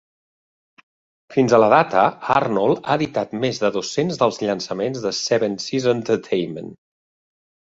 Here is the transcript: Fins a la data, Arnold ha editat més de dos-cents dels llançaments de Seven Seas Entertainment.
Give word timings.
Fins 1.33 1.53
a 1.53 1.59
la 1.63 1.67
data, 1.73 2.05
Arnold 2.37 2.81
ha 2.81 2.95
editat 3.01 3.37
més 3.43 3.61
de 3.65 3.71
dos-cents 3.77 4.19
dels 4.23 4.41
llançaments 4.45 5.05
de 5.07 5.13
Seven 5.19 5.59
Seas 5.67 5.87
Entertainment. 5.93 6.75